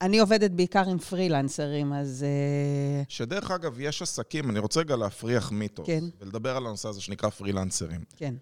[0.00, 2.24] אני עובדת בעיקר עם פרילנסרים, אז...
[2.28, 5.86] אה, שדרך אגב, יש עסקים, אני רוצה רגע להפריח מיתוס.
[5.86, 6.04] כן.
[6.20, 8.00] ולדבר על הנושא הזה שנקרא פרילנסרים.
[8.16, 8.34] כן.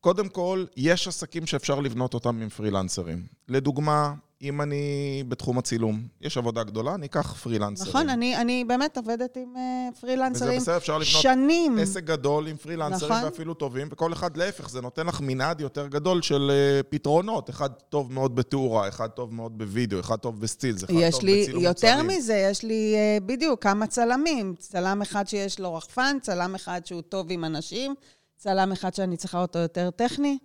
[0.00, 3.26] קודם כל, יש עסקים שאפשר לבנות אותם עם פרילנסרים.
[3.48, 7.88] לדוגמה, אם אני בתחום הצילום, יש עבודה גדולה, אני אקח פרילנסרים.
[7.88, 9.58] נכון, אני, אני באמת עובדת עם uh,
[9.92, 11.78] וזה פרילנסרים בסדר, אפשר לבנות שנים.
[11.78, 13.24] עסק גדול עם פרילנסרים נכון.
[13.24, 17.50] ואפילו טובים, וכל אחד להפך, זה נותן לך מנעד יותר גדול של אה, פתרונות.
[17.50, 21.62] אחד טוב מאוד בתאורה, אחד טוב מאוד בווידאו, אחד טוב בסטילס, אחד טוב לי, בצילום
[21.62, 22.18] יותר מוצרים.
[22.18, 24.54] מזה, יש לי uh, בדיוק כמה צלמים.
[24.58, 27.94] צלם אחד שיש לו רחפן, צלם אחד שהוא טוב עם אנשים,
[28.36, 30.38] צלם אחד שאני צריכה אותו יותר טכני.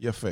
[0.00, 0.30] יפה.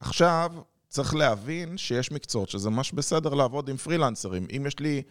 [0.00, 0.52] עכשיו,
[0.92, 4.46] צריך להבין שיש מקצועות שזה ממש בסדר לעבוד עם פרילנסרים.
[4.56, 5.02] אם יש לי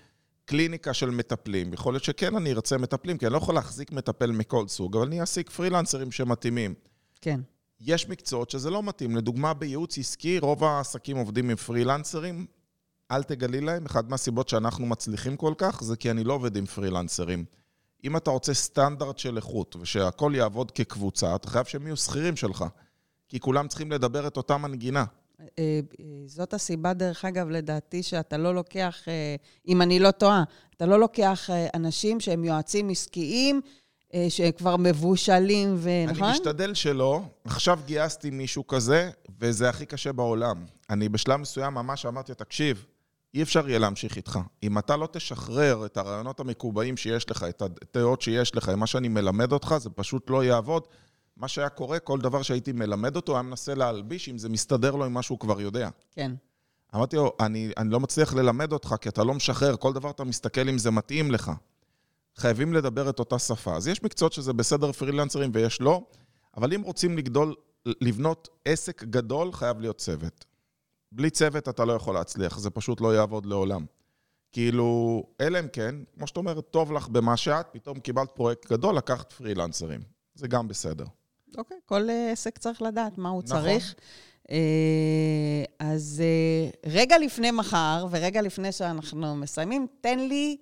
[0.45, 4.31] קליניקה של מטפלים, יכול להיות שכן אני ארצה מטפלים, כי אני לא יכול להחזיק מטפל
[4.31, 6.73] מכל סוג, אבל אני אעסיק פרילנסרים שמתאימים.
[7.21, 7.39] כן.
[7.79, 9.15] יש מקצועות שזה לא מתאים.
[9.15, 12.45] לדוגמה, בייעוץ עסקי, רוב העסקים עובדים עם פרילנסרים.
[13.11, 16.65] אל תגלי להם, אחת מהסיבות שאנחנו מצליחים כל כך, זה כי אני לא עובד עם
[16.65, 17.45] פרילנסרים.
[18.03, 22.65] אם אתה רוצה סטנדרט של איכות, ושהכול יעבוד כקבוצה, אתה חייב שהם יהיו שכירים שלך.
[23.27, 25.05] כי כולם צריכים לדבר את אותה מנגינה.
[25.59, 29.35] אה, אה, זאת הסיבה, דרך אגב, לדעתי, שאתה לא לוקח, אה,
[29.67, 30.43] אם אני לא טועה,
[30.77, 33.61] אתה לא לוקח אנשים שהם יועצים עסקיים,
[34.29, 35.89] שהם כבר מבושלים, ו...
[36.07, 36.23] נכון?
[36.23, 37.21] אני משתדל שלא.
[37.45, 40.65] עכשיו גייסתי מישהו כזה, וזה הכי קשה בעולם.
[40.89, 42.85] אני בשלב מסוים ממש אמרתי, תקשיב,
[43.33, 44.39] אי אפשר יהיה להמשיך איתך.
[44.63, 49.07] אם אתה לא תשחרר את הרעיונות המקובעים שיש לך, את הדעות שיש לך, מה שאני
[49.07, 50.83] מלמד אותך, זה פשוט לא יעבוד.
[51.41, 55.05] מה שהיה קורה, כל דבר שהייתי מלמד אותו, היה מנסה להלביש אם זה מסתדר לו
[55.05, 55.89] עם מה שהוא כבר יודע.
[56.11, 56.31] כן.
[56.95, 60.23] אמרתי לו, אני, אני לא מצליח ללמד אותך, כי אתה לא משחרר, כל דבר אתה
[60.23, 61.51] מסתכל אם זה מתאים לך.
[62.35, 63.75] חייבים לדבר את אותה שפה.
[63.75, 66.01] אז יש מקצועות שזה בסדר פרילנסרים ויש לא,
[66.57, 70.45] אבל אם רוצים לגדול, לבנות עסק גדול, חייב להיות צוות.
[71.11, 73.85] בלי צוות אתה לא יכול להצליח, זה פשוט לא יעבוד לעולם.
[74.51, 78.97] כאילו, אלא אם כן, כמו שאת אומרת, טוב לך במה שאת, פתאום קיבלת פרויקט גדול,
[78.97, 80.01] לקחת פרילנסרים.
[80.35, 81.05] זה גם בסדר.
[81.57, 83.61] אוקיי, כל אה, עסק צריך לדעת מה הוא נכון.
[83.61, 83.95] צריך.
[84.51, 90.57] אה, אז אה, רגע לפני מחר, ורגע לפני שאנחנו מסיימים, תן לי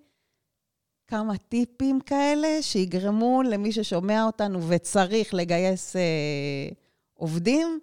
[1.07, 5.95] כמה טיפים כאלה שיגרמו למי ששומע אותנו וצריך לגייס
[7.13, 7.79] עובדים.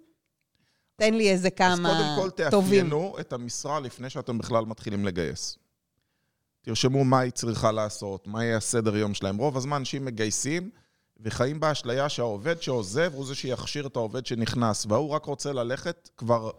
[0.95, 2.83] תן לי איזה כמה אז קודם כל טובים.
[2.83, 5.57] תאפיינו את המשרה לפני שאתם בכלל מתחילים לגייס.
[6.61, 9.37] תרשמו מה היא צריכה לעשות, מה יהיה הסדר יום שלהם.
[9.37, 10.69] רוב הזמן אנשים מגייסים
[11.21, 16.51] וחיים באשליה שהעובד שעוזב הוא זה שיכשיר את העובד שנכנס, וההוא רק רוצה ללכת כבר...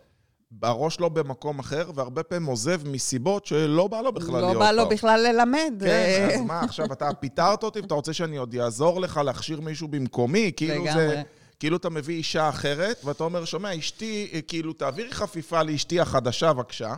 [0.63, 4.71] הראש לא במקום אחר, והרבה פעמים עוזב מסיבות שלא בא לו בכלל להיות לא בא
[4.71, 4.93] לו טוב.
[4.93, 5.75] בכלל ללמד.
[5.81, 9.89] כן, אז מה, עכשיו אתה פיטרת אותי ואתה רוצה שאני עוד אעזור לך להכשיר מישהו
[9.89, 10.53] במקומי?
[10.57, 10.93] כאילו לגמרי.
[10.93, 11.23] זה...
[11.61, 16.53] כאילו אתה מביא אישה אחרת, ואתה אומר, שומע, אשתי, אה, כאילו, תעבירי חפיפה לאשתי החדשה,
[16.53, 16.95] בבקשה.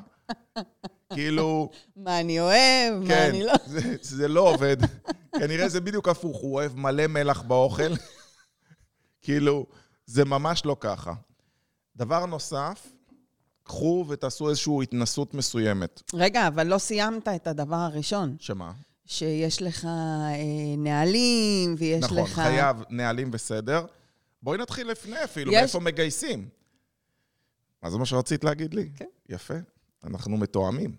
[1.13, 3.53] כאילו, מה אני אוהב, מה כן, אני לא...
[3.67, 4.77] זה, זה לא עובד.
[5.39, 7.93] כנראה זה בדיוק הפוך, הוא אוהב מלא מלח באוכל.
[9.23, 9.67] כאילו,
[10.07, 11.13] זה ממש לא ככה.
[11.97, 12.87] דבר נוסף,
[13.63, 16.03] קחו ותעשו איזושהי התנסות מסוימת.
[16.15, 18.37] רגע, אבל לא סיימת את הדבר הראשון.
[18.41, 18.73] שמה?
[19.07, 20.37] שיש לך אה,
[20.79, 22.29] נהלים, ויש נכון, לך...
[22.35, 23.87] חייב נהלים וסדר.
[24.43, 26.49] בואי נתחיל לפני אפילו, יש- מאיפה מגייסים.
[27.83, 28.89] מה זה מה שרצית להגיד לי?
[28.97, 29.05] כן.
[29.29, 29.55] יפה,
[30.05, 30.95] אנחנו מתואמים.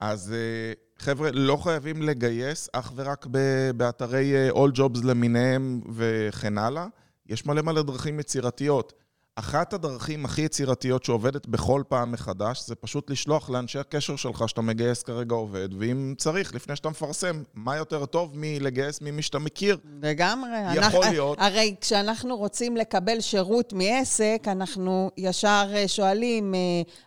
[0.00, 3.26] אז אה, חבר'ה, לא חייבים לגייס אך ורק
[3.76, 6.86] באתרי אה, All Jobs למיניהם וכן הלאה.
[7.26, 8.92] יש מלא מלא דרכים יצירתיות.
[9.38, 14.60] אחת הדרכים הכי יצירתיות שעובדת בכל פעם מחדש, זה פשוט לשלוח לאנשי הקשר שלך שאתה
[14.60, 19.78] מגייס כרגע עובד, ואם צריך, לפני שאתה מפרסם, מה יותר טוב מלגייס ממי שאתה מכיר?
[20.02, 20.50] לגמרי.
[20.72, 21.38] יכול אנחנו, להיות.
[21.40, 26.60] הרי כשאנחנו רוצים לקבל שירות מעסק, אנחנו ישר אה, שואלים, אה,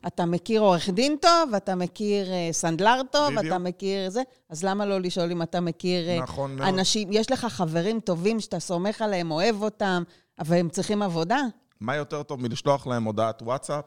[0.07, 3.45] אתה מכיר עורך דין טוב, אתה מכיר אה, סנדלר טוב, בדיוק.
[3.45, 6.67] אתה מכיר זה, אז למה לא לשאול אם אתה מכיר נכון מאוד.
[6.67, 10.03] אנשים, יש לך חברים טובים שאתה סומך עליהם, אוהב אותם,
[10.39, 11.41] אבל הם צריכים עבודה?
[11.81, 13.85] מה יותר טוב מלשלוח להם הודעת וואטסאפ,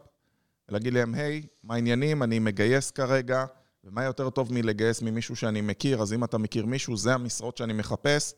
[0.68, 2.22] ולהגיד להם, היי, מה העניינים?
[2.22, 3.44] אני מגייס כרגע,
[3.84, 6.02] ומה יותר טוב מלגייס ממישהו שאני מכיר?
[6.02, 8.34] אז אם אתה מכיר מישהו, זה המשרות שאני מחפש.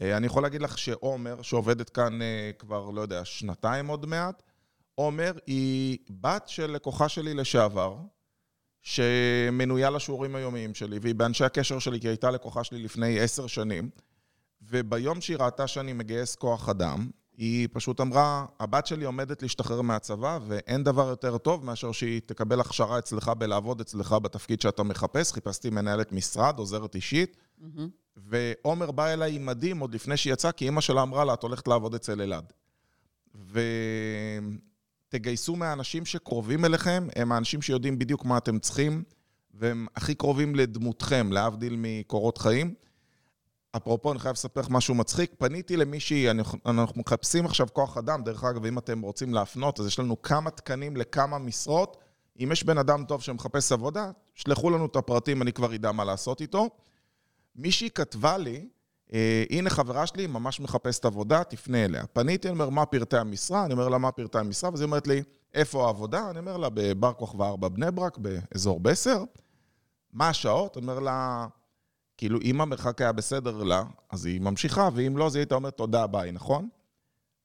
[0.00, 4.42] אה, אני יכול להגיד לך שעומר, שעובדת כאן אה, כבר, לא יודע, שנתיים עוד מעט,
[4.94, 7.96] עומר היא בת של לקוחה שלי לשעבר,
[8.82, 13.46] שמנויה לשיעורים היומיים שלי, והיא באנשי הקשר שלי, כי היא הייתה לקוחה שלי לפני עשר
[13.46, 13.90] שנים,
[14.62, 20.38] וביום שהיא ראתה שאני מגייס כוח אדם, היא פשוט אמרה, הבת שלי עומדת להשתחרר מהצבא,
[20.46, 25.32] ואין דבר יותר טוב מאשר שהיא תקבל הכשרה אצלך בלעבוד אצלך בתפקיד שאתה מחפש.
[25.32, 27.36] חיפשתי מנהלת משרד, עוזרת אישית,
[28.16, 31.42] ועומר בא אליי עם מדים עוד לפני שהיא יצאה, כי אימא שלה אמרה לה, את
[31.42, 32.52] הולכת לעבוד אצל אלעד.
[35.08, 39.02] ותגייסו מהאנשים שקרובים אליכם, הם האנשים שיודעים בדיוק מה אתם צריכים,
[39.54, 42.74] והם הכי קרובים לדמותכם, להבדיל מקורות חיים.
[43.76, 45.34] אפרופו, אני חייב לספר לך משהו מצחיק.
[45.38, 49.86] פניתי למישהי, אני- אנחנו מחפשים עכשיו כוח אדם, דרך אגב, אם אתם רוצים להפנות, אז
[49.86, 51.96] יש לנו כמה תקנים לכמה משרות.
[52.42, 56.04] אם יש בן אדם טוב שמחפש עבודה, שלחו לנו את הפרטים, אני כבר אדע מה
[56.04, 56.68] לעשות איתו.
[57.56, 58.68] מישהי כתבה לי,
[59.12, 62.06] אה, הנה חברה שלי, ממש מחפשת עבודה, תפנה אליה.
[62.06, 63.64] פניתי, אני אומר, מה פרטי המשרה?
[63.64, 64.70] אני אומר לה, מה פרטי המשרה?
[64.70, 65.22] ואז היא אומרת לי,
[65.54, 66.30] איפה העבודה?
[66.30, 69.24] אני אומר לה, בבר כוכבא 4 בני ברק, באזור בסר.
[70.12, 70.76] מה השעות?
[70.76, 71.46] אני אומר לה,
[72.16, 75.76] כאילו, אם המרחק היה בסדר לה, אז היא ממשיכה, ואם לא, אז היא הייתה אומרת,
[75.76, 76.68] תודה, ביי, נכון?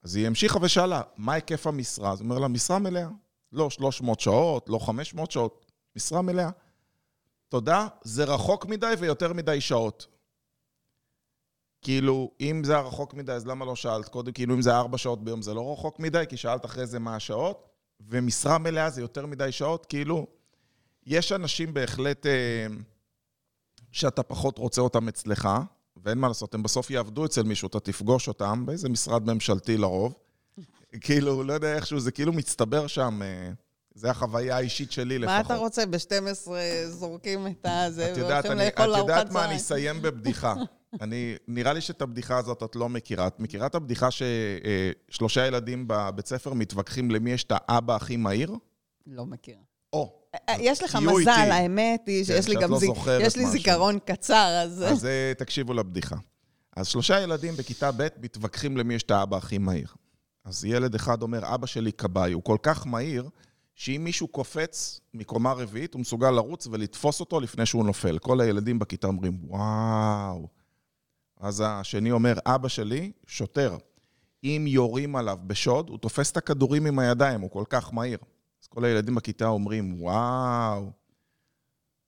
[0.04, 2.12] אז היא המשיכה ושאלה, מה היקף המשרה?
[2.12, 3.08] אז היא אומרת לה, משרה מלאה.
[3.52, 6.50] לא 300 שעות, לא 500 שעות, משרה מלאה.
[7.50, 10.08] תודה, זה רחוק מדי ויותר מדי שעות.
[11.82, 14.32] כאילו, אם זה היה רחוק מדי, אז למה לא שאלת קודם?
[14.32, 17.16] כאילו, אם זה ארבע שעות ביום, זה לא רחוק מדי, כי שאלת אחרי זה מה
[17.16, 20.28] השעות, ומשרה מלאה זה יותר מדי שעות, כאילו,
[21.06, 22.68] יש אנשים בהחלט אה,
[23.92, 25.50] שאתה פחות רוצה אותם אצלך,
[26.04, 30.14] ואין מה לעשות, הם בסוף יעבדו אצל מישהו, אתה תפגוש אותם באיזה משרד ממשלתי לרוב.
[31.02, 33.52] כאילו, לא יודע איכשהו, זה כאילו מצטבר שם, אה,
[33.96, 35.36] זה החוויה האישית שלי לפחות.
[35.36, 35.86] מה אתה רוצה?
[35.86, 36.52] ב-12
[36.88, 39.46] זורקים את הזה, את והולכים אני, לאכול את ארוחת יודעת מה.
[39.46, 40.54] אני אסיים בבדיחה.
[41.02, 43.28] אני, נראה לי שאת הבדיחה הזאת את לא מכירה.
[43.28, 48.56] את מכירה את הבדיחה ששלושה ילדים בבית ספר מתווכחים למי יש את האבא הכי מהיר?
[49.08, 49.69] לא מכירה.
[49.94, 50.14] או,
[50.50, 51.30] אה, יש לך מזל, איתי.
[51.32, 52.90] האמת היא שיש לי שאת גם לא זיק-
[53.22, 53.52] יש לי משהו.
[53.58, 54.84] זיכרון קצר, אז...
[54.88, 56.16] אז אה, תקשיבו לבדיחה.
[56.76, 59.88] אז שלושה ילדים בכיתה ב' מתווכחים למי יש את האבא הכי מהיר.
[60.46, 63.30] אז ילד אחד אומר, אבא שלי כבאי, הוא כל כך מהיר,
[63.76, 68.18] שאם מישהו קופץ מקומה רביעית, הוא מסוגל לרוץ ולתפוס אותו לפני שהוא נופל.
[68.20, 70.48] כל הילדים בכיתה אומרים, וואו.
[71.40, 73.78] אז השני אומר, אבא שלי, שוטר.
[74.44, 78.18] אם יורים עליו בשוד, הוא תופס את הכדורים עם הידיים, הוא כל כך מהיר.
[78.70, 80.92] כל הילדים בכיתה אומרים, וואו.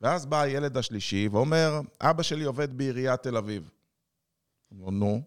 [0.02, 3.69] ואז בא הילד השלישי ואומר, אבא שלי עובד בעיריית תל אביב.
[4.71, 5.06] אומר, נו.
[5.06, 5.21] הוא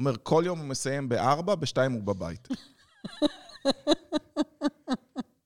[0.00, 2.48] אומר, כל יום הוא מסיים בארבע, בשתיים הוא בבית.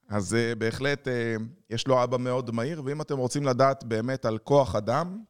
[0.09, 1.37] אז אה, בהחלט אה,
[1.71, 5.23] יש לו אבא מאוד מהיר, ואם אתם רוצים לדעת באמת על כוח אדם,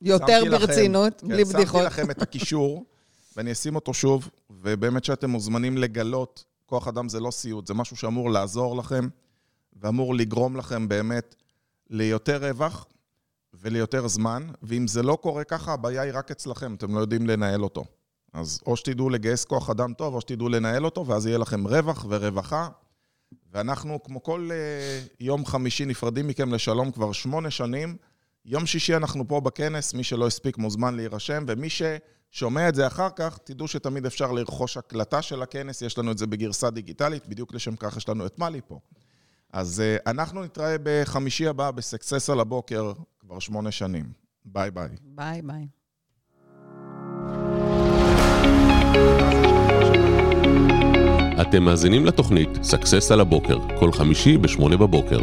[0.00, 1.66] יותר שמתי לכם- ברצינות, כן, בלי בדיחות.
[1.82, 2.84] שמתי לכם את הקישור,
[3.36, 7.96] ואני אשים אותו שוב, ובאמת שאתם מוזמנים לגלות, כוח אדם זה לא סיוט, זה משהו
[7.96, 9.08] שאמור לעזור לכם,
[9.76, 11.34] ואמור לגרום לכם באמת
[11.90, 12.86] ליותר רווח
[13.54, 17.62] וליותר זמן, ואם זה לא קורה ככה, הבעיה היא רק אצלכם, אתם לא יודעים לנהל
[17.62, 17.84] אותו.
[18.32, 22.06] אז או שתדעו לגייס כוח אדם טוב, או שתדעו לנהל אותו, ואז יהיה לכם רווח
[22.08, 22.68] ורווחה.
[23.52, 27.96] ואנחנו, כמו כל אה, יום חמישי, נפרדים מכם לשלום כבר שמונה שנים.
[28.44, 33.08] יום שישי אנחנו פה בכנס, מי שלא הספיק מוזמן להירשם, ומי ששומע את זה אחר
[33.16, 37.54] כך, תדעו שתמיד אפשר לרכוש הקלטה של הכנס, יש לנו את זה בגרסה דיגיטלית, בדיוק
[37.54, 38.78] לשם כך יש לנו את מאלי פה.
[39.54, 44.04] אז אה, אנחנו נתראה בחמישי הבא בסקסס על הבוקר, כבר שמונה שנים.
[44.44, 44.88] ביי ביי.
[45.02, 45.66] ביי ביי.
[51.40, 55.18] אתם מאזינים לתוכנית Success על הבוקר, כל חמישי ב-8 בבוקר.